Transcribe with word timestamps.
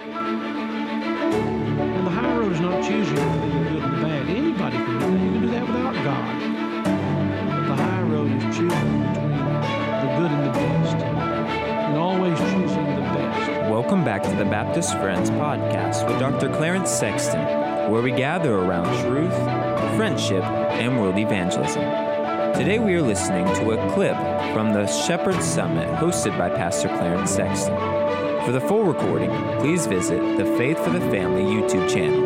The 0.00 0.06
high 2.08 2.34
road 2.34 2.52
is 2.52 2.60
not 2.60 2.82
choosing 2.82 3.16
between 3.16 3.64
the 3.64 3.70
good 3.70 3.82
and 3.82 3.92
the 3.92 4.00
bad. 4.00 4.30
Anybody 4.30 4.76
can 4.78 4.98
do 4.98 4.98
that. 4.98 5.12
You 5.12 5.30
can 5.30 5.40
do 5.42 5.50
that 5.50 5.66
without 5.66 5.94
God. 6.02 6.40
But 7.50 7.66
the 7.66 7.74
high 7.82 8.02
road 8.04 8.32
is 8.32 8.42
choosing 8.44 8.68
between 8.70 9.28
the 9.28 10.08
good 10.16 10.30
and 10.30 10.46
the 10.46 10.52
best. 10.52 10.96
And 10.96 11.98
always 11.98 12.38
choosing 12.38 12.94
the 12.94 13.02
best. 13.12 13.70
Welcome 13.70 14.02
back 14.02 14.22
to 14.22 14.34
the 14.36 14.46
Baptist 14.46 14.92
Friends 14.94 15.28
podcast 15.32 16.08
with 16.08 16.18
Dr. 16.18 16.48
Clarence 16.56 16.90
Sexton, 16.90 17.44
where 17.92 18.00
we 18.00 18.10
gather 18.10 18.54
around 18.54 18.86
truth, 19.04 19.36
friendship, 19.98 20.44
and 20.44 20.98
world 20.98 21.18
evangelism. 21.18 21.82
Today 22.54 22.78
we 22.78 22.94
are 22.94 23.02
listening 23.02 23.44
to 23.56 23.72
a 23.72 23.92
clip 23.92 24.16
from 24.54 24.72
the 24.72 24.86
Shepherd 24.86 25.42
Summit 25.42 25.88
hosted 25.98 26.38
by 26.38 26.48
Pastor 26.48 26.88
Clarence 26.88 27.32
Sexton. 27.32 28.29
For 28.44 28.52
the 28.52 28.60
full 28.60 28.84
recording, 28.84 29.30
please 29.58 29.86
visit 29.86 30.18
the 30.38 30.46
Faith 30.56 30.78
for 30.82 30.90
the 30.90 31.00
Family 31.00 31.42
YouTube 31.42 31.88
channel. 31.88 32.20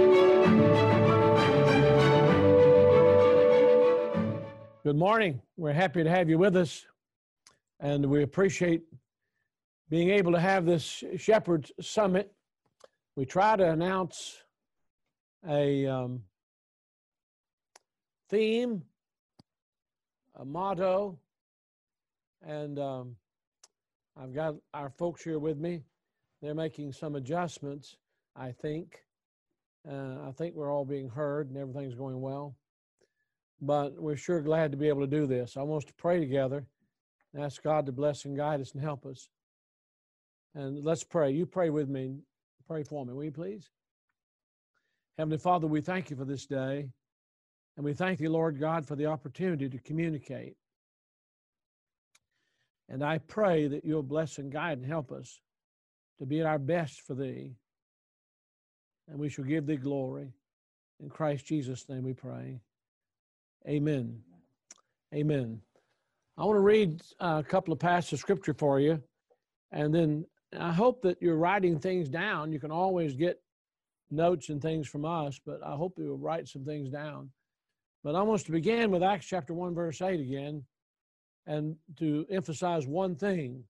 Good 4.84 4.96
morning. 4.96 5.42
We're 5.56 5.72
happy 5.72 6.04
to 6.04 6.08
have 6.08 6.30
you 6.30 6.38
with 6.38 6.56
us, 6.56 6.86
and 7.80 8.06
we 8.06 8.22
appreciate 8.22 8.84
being 9.90 10.10
able 10.10 10.30
to 10.32 10.40
have 10.40 10.64
this 10.64 11.02
Shepherd's 11.16 11.72
Summit. 11.80 12.32
We 13.16 13.26
try 13.26 13.56
to 13.56 13.70
announce 13.70 14.38
a 15.48 15.84
um, 15.86 16.22
theme, 18.30 18.84
a 20.36 20.44
motto, 20.44 21.18
and 22.46 22.78
um, 22.78 23.16
I've 24.16 24.32
got 24.32 24.54
our 24.72 24.90
folks 24.90 25.24
here 25.24 25.40
with 25.40 25.58
me. 25.58 25.82
They're 26.44 26.54
making 26.54 26.92
some 26.92 27.14
adjustments, 27.14 27.96
I 28.36 28.52
think. 28.52 28.98
Uh, 29.88 30.28
I 30.28 30.32
think 30.36 30.54
we're 30.54 30.70
all 30.70 30.84
being 30.84 31.08
heard 31.08 31.48
and 31.48 31.56
everything's 31.56 31.94
going 31.94 32.20
well. 32.20 32.54
But 33.62 33.94
we're 33.98 34.16
sure 34.16 34.42
glad 34.42 34.70
to 34.72 34.76
be 34.76 34.88
able 34.88 35.00
to 35.00 35.06
do 35.06 35.26
this. 35.26 35.56
I 35.56 35.62
want 35.62 35.84
us 35.84 35.86
to 35.86 35.94
pray 35.94 36.20
together 36.20 36.66
and 37.32 37.42
ask 37.42 37.62
God 37.62 37.86
to 37.86 37.92
bless 37.92 38.26
and 38.26 38.36
guide 38.36 38.60
us 38.60 38.72
and 38.72 38.82
help 38.82 39.06
us. 39.06 39.30
And 40.54 40.84
let's 40.84 41.02
pray. 41.02 41.30
You 41.30 41.46
pray 41.46 41.70
with 41.70 41.88
me. 41.88 42.18
Pray 42.68 42.82
for 42.82 43.06
me, 43.06 43.14
will 43.14 43.24
you 43.24 43.32
please? 43.32 43.70
Heavenly 45.16 45.38
Father, 45.38 45.66
we 45.66 45.80
thank 45.80 46.10
you 46.10 46.16
for 46.16 46.26
this 46.26 46.44
day. 46.44 46.90
And 47.78 47.86
we 47.86 47.94
thank 47.94 48.20
you, 48.20 48.28
Lord 48.28 48.60
God, 48.60 48.86
for 48.86 48.96
the 48.96 49.06
opportunity 49.06 49.70
to 49.70 49.78
communicate. 49.78 50.56
And 52.90 53.02
I 53.02 53.16
pray 53.16 53.66
that 53.68 53.86
you'll 53.86 54.02
bless 54.02 54.36
and 54.36 54.52
guide 54.52 54.76
and 54.76 54.86
help 54.86 55.10
us 55.10 55.40
to 56.18 56.26
be 56.26 56.40
at 56.40 56.46
our 56.46 56.58
best 56.58 57.00
for 57.02 57.14
thee. 57.14 57.52
And 59.08 59.18
we 59.18 59.28
shall 59.28 59.44
give 59.44 59.66
thee 59.66 59.76
glory. 59.76 60.32
In 61.00 61.08
Christ 61.08 61.46
Jesus' 61.46 61.88
name 61.88 62.04
we 62.04 62.14
pray. 62.14 62.60
Amen. 63.68 64.20
Amen. 65.14 65.60
I 66.36 66.44
want 66.44 66.56
to 66.56 66.60
read 66.62 67.02
uh, 67.20 67.42
a 67.44 67.48
couple 67.48 67.72
of 67.72 67.78
passages 67.78 68.14
of 68.14 68.20
scripture 68.20 68.54
for 68.54 68.80
you. 68.80 69.02
And 69.72 69.94
then 69.94 70.24
I 70.58 70.72
hope 70.72 71.02
that 71.02 71.20
you're 71.20 71.36
writing 71.36 71.78
things 71.78 72.08
down. 72.08 72.52
You 72.52 72.60
can 72.60 72.70
always 72.70 73.14
get 73.14 73.40
notes 74.10 74.48
and 74.48 74.60
things 74.60 74.88
from 74.88 75.04
us, 75.04 75.40
but 75.44 75.60
I 75.64 75.74
hope 75.74 75.94
you'll 75.98 76.18
write 76.18 76.48
some 76.48 76.64
things 76.64 76.90
down. 76.90 77.30
But 78.02 78.14
I 78.14 78.22
want 78.22 78.40
us 78.40 78.44
to 78.44 78.52
begin 78.52 78.90
with 78.90 79.02
Acts 79.02 79.26
chapter 79.26 79.54
1, 79.54 79.74
verse 79.74 80.02
8 80.02 80.20
again, 80.20 80.64
and 81.46 81.76
to 81.98 82.26
emphasize 82.30 82.86
one 82.86 83.16
thing. 83.16 83.64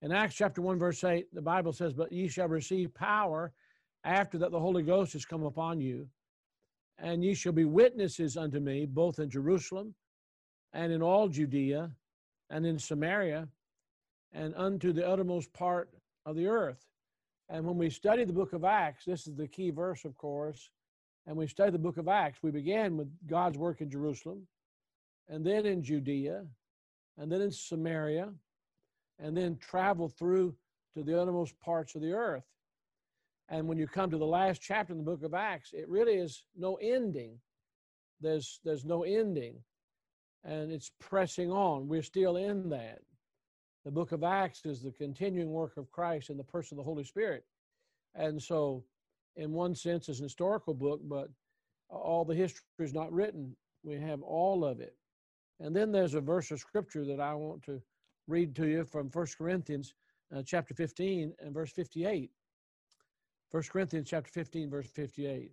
In 0.00 0.12
Acts 0.12 0.36
chapter 0.36 0.62
1, 0.62 0.78
verse 0.78 1.02
8, 1.02 1.34
the 1.34 1.42
Bible 1.42 1.72
says, 1.72 1.92
But 1.92 2.12
ye 2.12 2.28
shall 2.28 2.48
receive 2.48 2.94
power 2.94 3.52
after 4.04 4.38
that 4.38 4.52
the 4.52 4.60
Holy 4.60 4.82
Ghost 4.82 5.12
has 5.14 5.24
come 5.24 5.42
upon 5.42 5.80
you, 5.80 6.08
and 6.98 7.24
ye 7.24 7.34
shall 7.34 7.52
be 7.52 7.64
witnesses 7.64 8.36
unto 8.36 8.60
me, 8.60 8.86
both 8.86 9.18
in 9.18 9.28
Jerusalem 9.28 9.94
and 10.72 10.92
in 10.92 11.02
all 11.02 11.28
Judea 11.28 11.90
and 12.50 12.64
in 12.64 12.78
Samaria 12.78 13.48
and 14.32 14.54
unto 14.56 14.92
the 14.92 15.06
uttermost 15.06 15.52
part 15.52 15.90
of 16.26 16.36
the 16.36 16.46
earth. 16.46 16.86
And 17.48 17.64
when 17.64 17.78
we 17.78 17.90
study 17.90 18.24
the 18.24 18.32
book 18.32 18.52
of 18.52 18.64
Acts, 18.64 19.04
this 19.04 19.26
is 19.26 19.34
the 19.34 19.48
key 19.48 19.70
verse, 19.70 20.04
of 20.04 20.16
course, 20.16 20.70
and 21.26 21.36
we 21.36 21.46
study 21.46 21.70
the 21.70 21.78
book 21.78 21.96
of 21.96 22.08
Acts, 22.08 22.42
we 22.42 22.50
began 22.50 22.96
with 22.96 23.08
God's 23.26 23.58
work 23.58 23.80
in 23.80 23.90
Jerusalem, 23.90 24.46
and 25.28 25.44
then 25.44 25.66
in 25.66 25.82
Judea, 25.82 26.44
and 27.16 27.32
then 27.32 27.40
in 27.40 27.50
Samaria, 27.50 28.32
and 29.18 29.36
then 29.36 29.56
travel 29.56 30.08
through 30.08 30.54
to 30.94 31.02
the 31.02 31.20
uttermost 31.20 31.58
parts 31.60 31.94
of 31.94 32.02
the 32.02 32.12
earth. 32.12 32.44
And 33.48 33.66
when 33.66 33.78
you 33.78 33.86
come 33.86 34.10
to 34.10 34.18
the 34.18 34.26
last 34.26 34.60
chapter 34.60 34.92
in 34.92 34.98
the 34.98 35.04
book 35.04 35.22
of 35.22 35.34
Acts, 35.34 35.70
it 35.72 35.88
really 35.88 36.14
is 36.14 36.44
no 36.56 36.74
ending. 36.76 37.38
There's, 38.20 38.60
there's 38.64 38.84
no 38.84 39.04
ending. 39.04 39.56
And 40.44 40.70
it's 40.70 40.92
pressing 41.00 41.50
on. 41.50 41.88
We're 41.88 42.02
still 42.02 42.36
in 42.36 42.68
that. 42.70 43.00
The 43.84 43.90
book 43.90 44.12
of 44.12 44.22
Acts 44.22 44.66
is 44.66 44.82
the 44.82 44.90
continuing 44.90 45.50
work 45.50 45.76
of 45.76 45.90
Christ 45.90 46.30
in 46.30 46.36
the 46.36 46.44
person 46.44 46.74
of 46.74 46.84
the 46.84 46.88
Holy 46.88 47.04
Spirit. 47.04 47.44
And 48.14 48.42
so, 48.42 48.84
in 49.36 49.52
one 49.52 49.74
sense, 49.74 50.08
it's 50.08 50.18
an 50.18 50.24
historical 50.24 50.74
book, 50.74 51.00
but 51.04 51.30
all 51.88 52.24
the 52.24 52.34
history 52.34 52.62
is 52.80 52.92
not 52.92 53.12
written. 53.12 53.56
We 53.82 53.98
have 54.00 54.20
all 54.22 54.64
of 54.64 54.80
it. 54.80 54.94
And 55.60 55.74
then 55.74 55.90
there's 55.90 56.14
a 56.14 56.20
verse 56.20 56.50
of 56.50 56.60
scripture 56.60 57.04
that 57.06 57.20
I 57.20 57.34
want 57.34 57.62
to 57.64 57.80
read 58.28 58.54
to 58.56 58.66
you 58.66 58.84
from 58.84 59.08
1 59.10 59.26
Corinthians 59.36 59.94
uh, 60.34 60.42
chapter 60.44 60.74
15 60.74 61.32
and 61.40 61.54
verse 61.54 61.72
58. 61.72 62.30
1 63.50 63.62
Corinthians 63.72 64.08
chapter 64.08 64.30
15, 64.30 64.68
verse 64.68 64.86
58. 64.86 65.50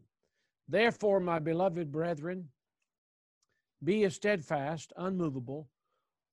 Therefore, 0.67 1.21
my 1.21 1.39
beloved 1.39 1.91
brethren, 1.91 2.49
be 3.83 3.99
ye 3.99 4.09
steadfast, 4.09 4.91
unmovable, 4.97 5.69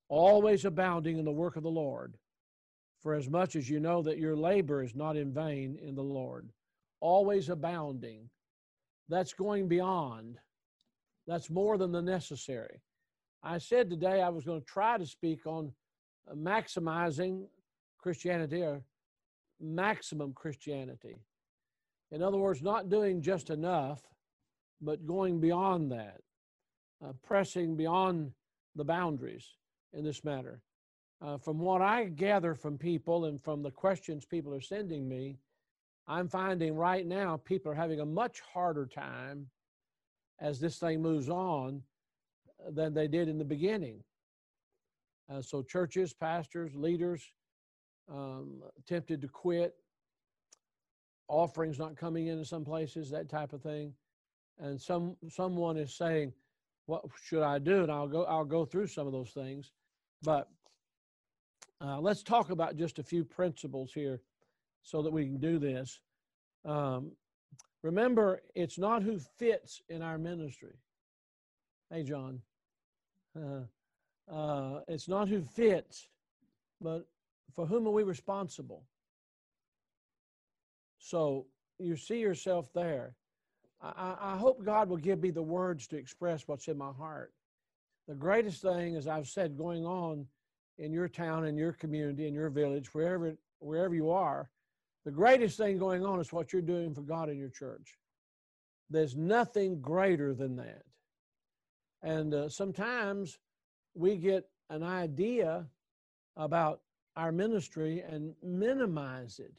always 0.08 0.64
abounding 0.64 1.18
in 1.18 1.24
the 1.24 1.30
work 1.30 1.56
of 1.56 1.62
the 1.62 1.70
Lord, 1.70 2.16
for 3.00 3.14
as 3.14 3.28
much 3.28 3.54
as 3.54 3.70
you 3.70 3.78
know 3.78 4.02
that 4.02 4.18
your 4.18 4.36
labor 4.36 4.82
is 4.82 4.96
not 4.96 5.16
in 5.16 5.32
vain 5.32 5.78
in 5.80 5.94
the 5.94 6.02
Lord. 6.02 6.50
Always 7.00 7.48
abounding. 7.48 8.28
That's 9.08 9.32
going 9.32 9.68
beyond. 9.68 10.38
That's 11.26 11.50
more 11.50 11.78
than 11.78 11.92
the 11.92 12.02
necessary. 12.02 12.80
I 13.42 13.58
said 13.58 13.90
today 13.90 14.22
I 14.22 14.28
was 14.28 14.44
going 14.44 14.60
to 14.60 14.66
try 14.66 14.98
to 14.98 15.06
speak 15.06 15.46
on 15.46 15.72
maximizing 16.34 17.46
Christianity 17.98 18.62
or 18.62 18.82
maximum 19.60 20.32
Christianity. 20.32 21.16
In 22.10 22.22
other 22.22 22.36
words, 22.38 22.62
not 22.62 22.90
doing 22.90 23.22
just 23.22 23.50
enough, 23.50 24.02
but 24.80 25.06
going 25.06 25.40
beyond 25.40 25.92
that, 25.92 26.20
uh, 27.04 27.12
pressing 27.22 27.76
beyond 27.76 28.32
the 28.74 28.84
boundaries 28.84 29.46
in 29.92 30.04
this 30.04 30.24
matter. 30.24 30.60
Uh, 31.20 31.38
from 31.38 31.58
what 31.58 31.80
I 31.80 32.06
gather 32.06 32.54
from 32.54 32.76
people 32.76 33.26
and 33.26 33.40
from 33.40 33.62
the 33.62 33.70
questions 33.70 34.24
people 34.24 34.52
are 34.52 34.60
sending 34.60 35.08
me, 35.08 35.38
I'm 36.08 36.28
finding 36.28 36.74
right 36.74 37.06
now 37.06 37.36
people 37.36 37.70
are 37.70 37.76
having 37.76 38.00
a 38.00 38.06
much 38.06 38.40
harder 38.40 38.86
time 38.86 39.46
as 40.40 40.58
this 40.58 40.78
thing 40.78 41.00
moves 41.00 41.28
on 41.28 41.82
than 42.70 42.92
they 42.92 43.06
did 43.06 43.28
in 43.28 43.38
the 43.38 43.44
beginning. 43.44 44.02
Uh, 45.32 45.40
so, 45.40 45.62
churches, 45.62 46.12
pastors, 46.12 46.74
leaders 46.74 47.22
um, 48.10 48.62
tempted 48.86 49.22
to 49.22 49.28
quit, 49.28 49.74
offerings 51.28 51.78
not 51.78 51.96
coming 51.96 52.26
in 52.26 52.38
in 52.38 52.44
some 52.44 52.64
places, 52.64 53.10
that 53.10 53.28
type 53.28 53.52
of 53.52 53.62
thing. 53.62 53.94
And 54.58 54.80
some 54.80 55.16
someone 55.28 55.76
is 55.78 55.94
saying, 55.94 56.32
"What 56.86 57.04
should 57.22 57.42
I 57.42 57.58
do?" 57.58 57.82
And 57.82 57.90
I'll 57.90 58.08
go 58.08 58.24
I'll 58.24 58.44
go 58.44 58.64
through 58.64 58.88
some 58.88 59.06
of 59.06 59.12
those 59.12 59.30
things. 59.30 59.70
But 60.22 60.48
uh, 61.80 62.00
let's 62.00 62.22
talk 62.22 62.50
about 62.50 62.76
just 62.76 62.98
a 62.98 63.02
few 63.02 63.24
principles 63.24 63.92
here 63.92 64.20
so 64.82 65.02
that 65.02 65.12
we 65.12 65.24
can 65.24 65.38
do 65.38 65.58
this. 65.58 66.00
Um, 66.64 67.12
remember, 67.82 68.42
it's 68.54 68.78
not 68.78 69.02
who 69.02 69.18
fits 69.38 69.80
in 69.88 70.02
our 70.02 70.18
ministry. 70.18 70.76
Hey, 71.90 72.02
John. 72.02 72.40
Uh, 73.34 73.62
uh, 74.30 74.80
it's 74.88 75.08
not 75.08 75.28
who 75.28 75.42
fits, 75.42 76.08
but 76.80 77.06
for 77.54 77.66
whom 77.66 77.86
are 77.86 77.92
we 77.92 78.02
responsible? 78.02 78.84
So 80.98 81.46
you 81.78 81.96
see 81.96 82.18
yourself 82.18 82.72
there. 82.74 83.14
I, 83.82 84.16
I 84.20 84.36
hope 84.36 84.64
God 84.64 84.88
will 84.88 84.96
give 84.96 85.20
me 85.20 85.30
the 85.30 85.42
words 85.42 85.86
to 85.88 85.96
express 85.96 86.46
what's 86.46 86.68
in 86.68 86.78
my 86.78 86.92
heart. 86.92 87.32
The 88.06 88.14
greatest 88.14 88.62
thing, 88.62 88.96
as 88.96 89.08
I've 89.08 89.28
said, 89.28 89.58
going 89.58 89.84
on 89.84 90.26
in 90.78 90.92
your 90.92 91.08
town, 91.08 91.44
in 91.46 91.56
your 91.56 91.72
community, 91.72 92.26
in 92.26 92.34
your 92.34 92.50
village, 92.50 92.94
wherever 92.94 93.36
wherever 93.58 93.94
you 93.94 94.10
are, 94.10 94.50
the 95.04 95.10
greatest 95.10 95.56
thing 95.56 95.78
going 95.78 96.04
on 96.04 96.20
is 96.20 96.32
what 96.32 96.52
you're 96.52 96.62
doing 96.62 96.94
for 96.94 97.02
God 97.02 97.28
in 97.28 97.38
your 97.38 97.48
church. 97.48 97.96
There's 98.90 99.16
nothing 99.16 99.80
greater 99.80 100.34
than 100.34 100.56
that. 100.56 100.82
And 102.02 102.34
uh, 102.34 102.48
sometimes 102.48 103.38
we 103.94 104.16
get 104.16 104.48
an 104.70 104.82
idea 104.82 105.66
about 106.36 106.80
our 107.16 107.32
ministry 107.32 108.02
and 108.02 108.34
minimize 108.42 109.38
it. 109.40 109.52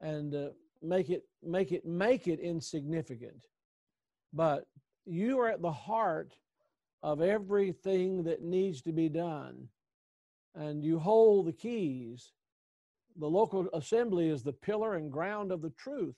and 0.00 0.34
uh, 0.34 0.48
make 0.82 1.10
it 1.10 1.24
make 1.42 1.72
it 1.72 1.84
make 1.86 2.28
it 2.28 2.40
insignificant. 2.40 3.46
But 4.32 4.66
you 5.06 5.40
are 5.40 5.48
at 5.48 5.62
the 5.62 5.72
heart 5.72 6.34
of 7.02 7.22
everything 7.22 8.24
that 8.24 8.42
needs 8.42 8.82
to 8.82 8.92
be 8.92 9.08
done, 9.08 9.68
and 10.54 10.84
you 10.84 10.98
hold 10.98 11.46
the 11.46 11.52
keys. 11.52 12.32
The 13.18 13.28
local 13.28 13.68
assembly 13.74 14.28
is 14.30 14.42
the 14.42 14.52
pillar 14.52 14.94
and 14.96 15.12
ground 15.12 15.52
of 15.52 15.62
the 15.62 15.70
truth. 15.70 16.16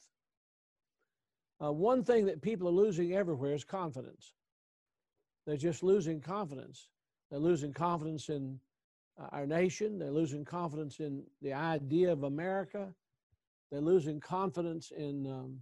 Uh, 1.65 1.73
one 1.73 2.05
thing 2.05 2.27
that 2.27 2.43
people 2.43 2.69
are 2.69 2.73
losing 2.73 3.15
everywhere 3.15 3.55
is 3.55 3.65
confidence. 3.65 4.35
They're 5.47 5.57
just 5.57 5.83
losing 5.83 6.21
confidence. 6.21 6.89
They're 7.31 7.41
losing 7.41 7.73
confidence 7.73 8.29
in 8.29 8.59
uh, 9.21 9.27
our 9.33 9.47
nation. 9.47 9.99
They're 9.99 10.11
losing 10.11 10.45
confidence 10.45 11.01
in 11.01 11.23
the 11.43 11.53
idea 11.53 12.13
of 12.13 12.25
America. 12.25 12.89
They're 13.71 13.81
losing 13.81 14.21
confidence 14.21 14.93
in 14.97 15.27
um, 15.27 15.61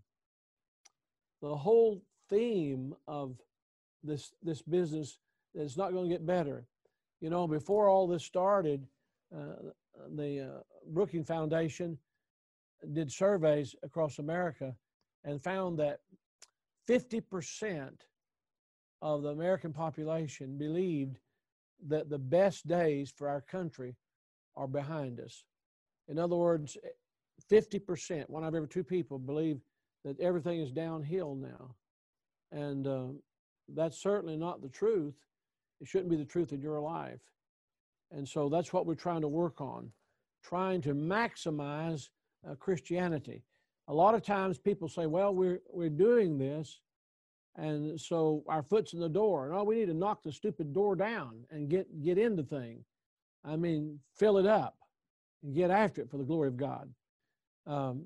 the 1.43 1.55
whole 1.55 2.03
theme 2.31 2.95
of 3.07 3.37
this 4.03 4.33
this 4.43 4.63
business. 4.63 5.19
It's 5.55 5.77
not 5.77 5.93
going 5.93 6.09
to 6.09 6.15
get 6.15 6.27
better. 6.27 6.67
You 7.21 7.31
know, 7.31 7.47
before 7.47 7.89
all 7.89 8.07
this 8.07 8.25
started, 8.25 8.87
uh, 9.35 9.71
the 10.15 10.41
uh, 10.41 10.61
Brookings 10.89 11.27
Foundation 11.27 11.99
did 12.93 13.11
surveys 13.11 13.75
across 13.83 14.19
America 14.19 14.75
and 15.25 15.43
found 15.43 15.79
that 15.79 16.01
50% 16.89 17.91
of 19.03 19.23
the 19.23 19.31
American 19.31 19.73
population 19.73 20.57
believed 20.57 21.19
that 21.87 22.11
the 22.11 22.19
best 22.19 22.67
days 22.67 23.13
for 23.15 23.29
our 23.29 23.41
country 23.41 23.95
are 24.57 24.67
behind 24.67 25.21
us. 25.21 25.45
In 26.09 26.19
other 26.19 26.37
words, 26.37 26.77
50%, 27.51 28.29
one 28.29 28.43
out 28.43 28.49
of 28.49 28.55
every 28.55 28.69
two 28.69 28.83
people 28.83 29.19
believe 29.19 29.61
that 30.05 30.19
everything 30.21 30.61
is 30.61 30.73
downhill 30.73 31.35
now. 31.35 31.75
And 32.51 32.87
uh, 32.87 33.07
that's 33.75 34.01
certainly 34.01 34.37
not 34.37 34.63
the 34.63 34.69
truth. 34.69 35.15
It 35.81 35.87
shouldn't 35.87 36.11
be 36.11 36.17
the 36.17 36.25
truth 36.25 36.53
in 36.53 36.61
your 36.61 36.81
life. 36.81 37.21
And 38.11 38.27
so 38.27 38.49
that's 38.49 38.73
what 38.73 38.87
we're 38.87 38.95
trying 38.95 39.21
to 39.21 39.29
work 39.29 39.61
on, 39.61 39.91
trying 40.43 40.81
to 40.83 40.95
maximize 40.95 42.09
uh, 42.49 42.55
Christianity. 42.55 43.45
A 43.89 43.95
lot 43.95 44.15
of 44.15 44.23
times 44.23 44.59
people 44.59 44.89
say, 44.89 45.07
well, 45.07 45.35
we're, 45.35 45.61
we're 45.71 45.89
doing 45.91 46.39
this 46.39 46.81
and 47.59 48.01
so 48.01 48.45
our 48.49 48.63
foot's 48.63 48.93
in 48.93 49.01
the 49.01 49.09
door. 49.09 49.51
No, 49.51 49.65
we 49.65 49.75
need 49.75 49.87
to 49.87 49.95
knock 49.95 50.23
the 50.23 50.33
stupid 50.33 50.73
door 50.73 50.95
down 50.95 51.45
and 51.51 51.69
get 51.69 52.03
get 52.03 52.17
into 52.17 52.45
thing. 52.45 52.85
I 53.45 53.57
mean, 53.57 53.99
fill 54.17 54.39
it 54.39 54.47
up 54.47 54.77
and 55.43 55.55
get 55.55 55.71
after 55.71 56.03
it 56.03 56.11
for 56.11 56.19
the 56.19 56.25
glory 56.25 56.49
of 56.49 56.57
God. 56.57 56.89
Um, 57.67 58.05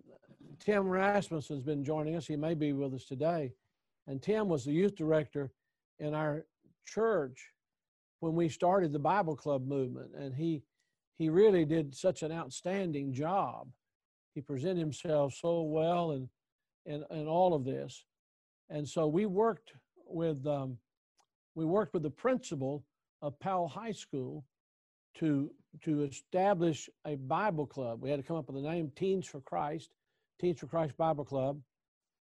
Tim 0.58 0.88
Rasmussen's 0.88 1.62
been 1.62 1.84
joining 1.84 2.16
us. 2.16 2.26
He 2.26 2.36
may 2.36 2.54
be 2.54 2.72
with 2.72 2.94
us 2.94 3.04
today. 3.04 3.52
And 4.06 4.22
Tim 4.22 4.48
was 4.48 4.64
the 4.64 4.72
youth 4.72 4.96
director 4.96 5.52
in 5.98 6.14
our 6.14 6.46
church 6.86 7.48
when 8.20 8.34
we 8.34 8.48
started 8.48 8.92
the 8.92 8.98
Bible 8.98 9.36
Club 9.36 9.66
movement. 9.66 10.12
And 10.18 10.34
he 10.34 10.62
he 11.18 11.28
really 11.28 11.64
did 11.64 11.94
such 11.94 12.22
an 12.22 12.32
outstanding 12.32 13.12
job. 13.12 13.68
He 14.34 14.40
presented 14.40 14.80
himself 14.80 15.34
so 15.34 15.62
well 15.62 16.12
and 16.12 16.28
and, 16.86 17.04
and 17.10 17.28
all 17.28 17.54
of 17.54 17.64
this. 17.64 18.04
And 18.70 18.88
so 18.88 19.06
we 19.06 19.26
worked 19.26 19.72
with 20.06 20.46
um, 20.46 20.78
we 21.54 21.64
worked 21.64 21.94
with 21.94 22.02
the 22.02 22.10
principal 22.10 22.84
of 23.20 23.38
Powell 23.38 23.68
High 23.68 23.92
School 23.92 24.44
to 25.16 25.50
to 25.82 26.02
establish 26.04 26.88
a 27.06 27.16
Bible 27.16 27.66
club. 27.66 28.02
We 28.02 28.10
had 28.10 28.18
to 28.18 28.22
come 28.22 28.36
up 28.36 28.48
with 28.48 28.62
the 28.62 28.68
name 28.68 28.92
Teens 28.94 29.26
for 29.26 29.40
Christ, 29.40 29.90
Teens 30.40 30.58
for 30.58 30.66
Christ 30.66 30.96
Bible 30.96 31.24
Club, 31.24 31.60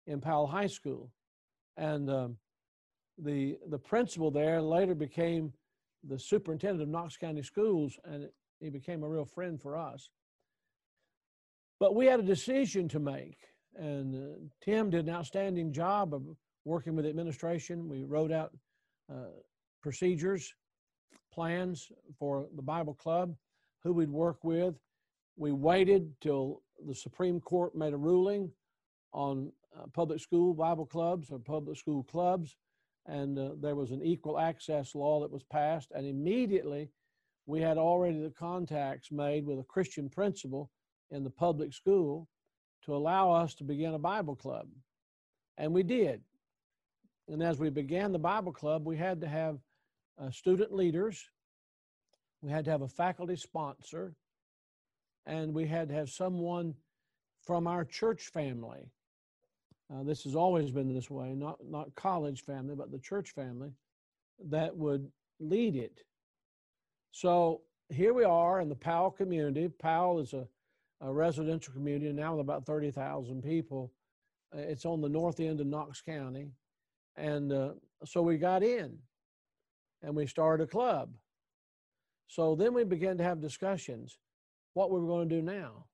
in 0.07 0.21
Powell 0.21 0.47
High 0.47 0.67
School, 0.67 1.11
and 1.77 2.09
um, 2.09 2.37
the 3.17 3.57
the 3.69 3.79
principal 3.79 4.31
there 4.31 4.61
later 4.61 4.95
became 4.95 5.53
the 6.03 6.17
superintendent 6.17 6.81
of 6.81 6.89
Knox 6.89 7.17
County 7.17 7.43
Schools, 7.43 7.99
and 8.03 8.27
he 8.59 8.69
became 8.69 9.03
a 9.03 9.09
real 9.09 9.25
friend 9.25 9.61
for 9.61 9.77
us. 9.77 10.09
But 11.79 11.95
we 11.95 12.05
had 12.05 12.19
a 12.19 12.23
decision 12.23 12.87
to 12.89 12.99
make 12.99 13.37
and 13.77 14.15
uh, 14.15 14.37
Tim 14.63 14.89
did 14.89 15.07
an 15.07 15.13
outstanding 15.13 15.71
job 15.71 16.13
of 16.13 16.23
working 16.65 16.95
with 16.95 17.05
administration. 17.05 17.87
We 17.89 18.03
wrote 18.03 18.31
out 18.31 18.51
uh, 19.11 19.31
procedures, 19.81 20.53
plans 21.33 21.91
for 22.19 22.47
the 22.55 22.61
Bible 22.61 22.93
Club, 22.93 23.35
who 23.83 23.93
we'd 23.93 24.09
work 24.09 24.43
with. 24.43 24.75
We 25.37 25.51
waited 25.51 26.13
till 26.21 26.61
the 26.87 26.95
Supreme 26.95 27.39
Court 27.39 27.75
made 27.75 27.93
a 27.93 27.97
ruling 27.97 28.51
on 29.13 29.51
uh, 29.77 29.87
public 29.93 30.19
school 30.19 30.53
Bible 30.53 30.85
clubs 30.85 31.31
or 31.31 31.39
public 31.39 31.77
school 31.77 32.03
clubs, 32.03 32.57
and 33.07 33.39
uh, 33.39 33.51
there 33.59 33.75
was 33.75 33.91
an 33.91 34.01
equal 34.03 34.37
access 34.37 34.93
law 34.93 35.21
that 35.21 35.31
was 35.31 35.43
passed, 35.43 35.91
and 35.95 36.05
immediately 36.05 36.89
we 37.45 37.61
had 37.61 37.77
already 37.77 38.19
the 38.21 38.29
contacts 38.29 39.11
made 39.11 39.45
with 39.45 39.59
a 39.59 39.63
Christian 39.63 40.09
principal 40.09 40.69
in 41.09 41.23
the 41.23 41.29
public 41.29 41.73
school 41.73 42.27
to 42.85 42.95
allow 42.95 43.31
us 43.31 43.53
to 43.55 43.63
begin 43.63 43.93
a 43.93 43.99
Bible 43.99 44.35
club. 44.35 44.67
And 45.57 45.73
we 45.73 45.83
did. 45.83 46.21
And 47.27 47.41
as 47.41 47.59
we 47.59 47.69
began 47.69 48.11
the 48.11 48.19
Bible 48.19 48.51
club, 48.51 48.85
we 48.85 48.97
had 48.97 49.21
to 49.21 49.27
have 49.27 49.59
uh, 50.19 50.31
student 50.31 50.73
leaders, 50.73 51.29
we 52.41 52.51
had 52.51 52.65
to 52.65 52.71
have 52.71 52.81
a 52.81 52.87
faculty 52.87 53.35
sponsor, 53.35 54.15
and 55.25 55.53
we 55.53 55.65
had 55.65 55.89
to 55.89 55.93
have 55.93 56.09
someone 56.09 56.73
from 57.43 57.67
our 57.67 57.85
church 57.85 58.27
family. 58.27 58.91
Uh, 59.93 60.03
this 60.03 60.23
has 60.23 60.35
always 60.35 60.71
been 60.71 60.93
this 60.93 61.09
way, 61.09 61.33
not, 61.33 61.57
not 61.67 61.93
college 61.95 62.43
family, 62.43 62.75
but 62.75 62.91
the 62.91 62.99
church 62.99 63.31
family 63.31 63.71
that 64.49 64.75
would 64.75 65.11
lead 65.39 65.75
it. 65.75 66.01
So 67.11 67.61
here 67.89 68.13
we 68.13 68.23
are 68.23 68.61
in 68.61 68.69
the 68.69 68.75
Powell 68.75 69.11
community. 69.11 69.67
Powell 69.67 70.19
is 70.19 70.33
a 70.33 70.47
a 71.01 71.11
residential 71.11 71.73
community 71.73 72.11
now 72.13 72.35
with 72.35 72.41
about 72.41 72.65
30,000 72.65 73.43
people. 73.43 73.91
Uh, 74.55 74.59
it's 74.59 74.85
on 74.85 75.01
the 75.01 75.09
north 75.09 75.39
end 75.39 75.59
of 75.59 75.67
Knox 75.67 76.01
County. 76.01 76.51
And 77.15 77.51
uh, 77.51 77.71
so 78.05 78.21
we 78.21 78.37
got 78.37 78.63
in 78.63 78.97
and 80.01 80.15
we 80.15 80.27
started 80.27 80.63
a 80.63 80.67
club. 80.67 81.13
So 82.27 82.55
then 82.55 82.73
we 82.73 82.83
began 82.83 83.17
to 83.17 83.23
have 83.23 83.41
discussions 83.41 84.17
what 84.73 84.91
we 84.91 84.99
were 84.99 85.07
going 85.07 85.27
to 85.27 85.35
do 85.35 85.41
now. 85.41 85.85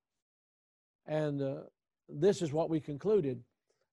And 1.07 1.42
uh, 1.42 1.56
this 2.09 2.42
is 2.42 2.54
what 2.54 2.69
we 2.69 2.80
concluded 2.80 3.42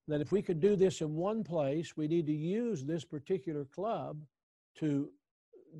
that 0.07 0.21
if 0.21 0.31
we 0.31 0.41
could 0.41 0.59
do 0.59 0.75
this 0.75 1.01
in 1.01 1.15
one 1.15 1.43
place, 1.43 1.97
we 1.97 2.07
need 2.07 2.27
to 2.27 2.33
use 2.33 2.83
this 2.83 3.03
particular 3.03 3.65
club 3.65 4.21
to, 4.79 5.09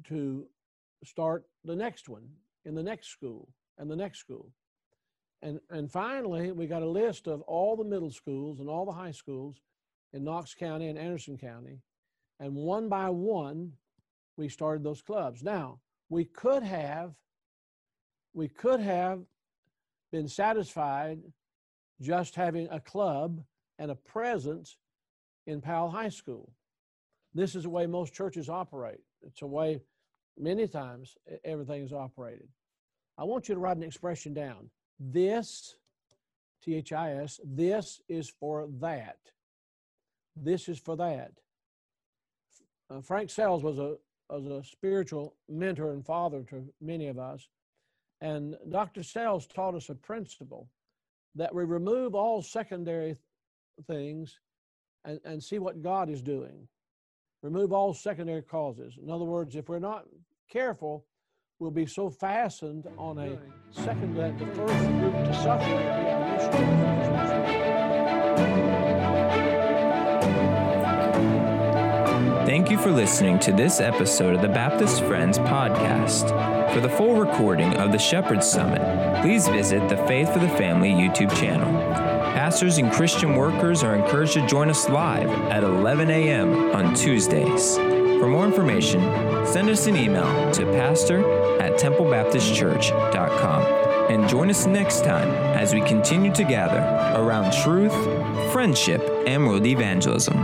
to 0.07 0.47
start 1.03 1.45
the 1.63 1.75
next 1.75 2.09
one 2.09 2.27
in 2.63 2.73
the 2.73 2.81
next 2.81 3.09
school 3.09 3.49
and 3.77 3.91
the 3.91 3.95
next 3.95 4.19
school. 4.19 4.49
And, 5.45 5.59
and 5.69 5.91
finally, 5.91 6.51
we 6.51 6.65
got 6.65 6.81
a 6.81 6.89
list 6.89 7.27
of 7.27 7.41
all 7.41 7.75
the 7.75 7.83
middle 7.83 8.09
schools 8.09 8.59
and 8.59 8.67
all 8.67 8.83
the 8.83 8.91
high 8.91 9.11
schools 9.11 9.61
in 10.11 10.23
Knox 10.23 10.55
County 10.55 10.87
and 10.87 10.97
Anderson 10.97 11.37
County. 11.37 11.81
And 12.39 12.55
one 12.55 12.89
by 12.89 13.11
one, 13.11 13.73
we 14.37 14.49
started 14.49 14.83
those 14.83 15.03
clubs. 15.03 15.43
Now, 15.43 15.81
we 16.09 16.25
could 16.25 16.63
have, 16.63 17.13
we 18.33 18.47
could 18.47 18.79
have 18.79 19.19
been 20.11 20.27
satisfied 20.27 21.19
just 22.01 22.33
having 22.33 22.67
a 22.71 22.79
club 22.79 23.43
and 23.77 23.91
a 23.91 23.95
presence 23.95 24.77
in 25.45 25.61
Powell 25.61 25.91
High 25.91 26.09
School. 26.09 26.51
This 27.35 27.53
is 27.53 27.63
the 27.63 27.69
way 27.69 27.85
most 27.85 28.15
churches 28.15 28.49
operate. 28.49 29.01
It's 29.21 29.43
a 29.43 29.47
way 29.47 29.79
many 30.39 30.67
times 30.67 31.15
everything 31.43 31.83
is 31.83 31.93
operated. 31.93 32.47
I 33.15 33.25
want 33.25 33.47
you 33.47 33.53
to 33.53 33.61
write 33.61 33.77
an 33.77 33.83
expression 33.83 34.33
down. 34.33 34.71
This, 34.99 35.75
T 36.63 36.75
H 36.75 36.93
I 36.93 37.13
S, 37.13 37.39
this 37.43 38.01
is 38.07 38.29
for 38.29 38.67
that. 38.79 39.17
This 40.35 40.67
is 40.67 40.79
for 40.79 40.95
that. 40.97 41.31
Uh, 42.89 43.01
Frank 43.01 43.29
Sells 43.29 43.63
was 43.63 43.79
a, 43.79 43.95
was 44.29 44.45
a 44.45 44.63
spiritual 44.63 45.35
mentor 45.49 45.91
and 45.91 46.05
father 46.05 46.43
to 46.49 46.67
many 46.81 47.07
of 47.07 47.17
us. 47.17 47.47
And 48.21 48.55
Dr. 48.69 49.03
Sells 49.03 49.47
taught 49.47 49.75
us 49.75 49.89
a 49.89 49.95
principle 49.95 50.69
that 51.35 51.53
we 51.53 51.63
remove 51.63 52.15
all 52.15 52.41
secondary 52.41 53.17
things 53.87 54.39
and, 55.03 55.19
and 55.25 55.43
see 55.43 55.59
what 55.59 55.83
God 55.83 56.09
is 56.09 56.21
doing. 56.21 56.67
Remove 57.43 57.73
all 57.73 57.93
secondary 57.93 58.41
causes. 58.41 58.97
In 59.01 59.11
other 59.11 59.25
words, 59.25 59.55
if 59.55 59.69
we're 59.69 59.79
not 59.79 60.05
careful, 60.49 61.05
will 61.59 61.71
be 61.71 61.85
so 61.85 62.09
fastened 62.09 62.85
on 62.97 63.17
a 63.17 63.37
second 63.71 64.15
that 64.15 64.37
the 64.37 64.45
first 64.47 64.87
group 64.87 65.13
to 65.13 65.33
suffer 65.33 66.85
Thank 72.45 72.69
you 72.69 72.77
for 72.77 72.91
listening 72.91 73.39
to 73.39 73.51
this 73.51 73.79
episode 73.79 74.35
of 74.35 74.41
the 74.41 74.47
Baptist 74.47 75.03
Friends 75.03 75.39
podcast. 75.39 76.29
For 76.73 76.79
the 76.79 76.89
full 76.89 77.15
recording 77.15 77.73
of 77.77 77.91
the 77.91 77.97
Shepherd's 77.97 78.49
Summit, 78.49 79.21
please 79.21 79.47
visit 79.47 79.89
the 79.89 79.97
Faith 80.05 80.31
for 80.31 80.39
the 80.39 80.49
Family 80.49 80.89
YouTube 80.89 81.35
channel. 81.35 81.71
pastors 82.35 82.77
and 82.77 82.91
Christian 82.91 83.35
workers 83.35 83.83
are 83.83 83.95
encouraged 83.95 84.33
to 84.33 84.45
join 84.45 84.69
us 84.69 84.87
live 84.89 85.29
at 85.49 85.63
11 85.63 86.09
a.m. 86.11 86.53
on 86.75 86.93
Tuesdays. 86.93 87.77
For 88.25 88.31
more 88.31 88.45
information, 88.47 89.01
send 89.45 89.69
us 89.69 89.85
an 89.85 89.95
email 89.95 90.51
to 90.53 90.65
pastor 90.65 91.19
at 91.61 91.73
templebaptistchurch.com 91.73 93.61
and 94.11 94.27
join 94.27 94.49
us 94.49 94.65
next 94.65 95.03
time 95.03 95.29
as 95.55 95.75
we 95.75 95.81
continue 95.81 96.33
to 96.33 96.43
gather 96.43 96.79
around 97.21 97.53
truth, 97.53 97.93
friendship, 98.51 99.07
and 99.27 99.45
world 99.45 99.67
evangelism. 99.67 100.35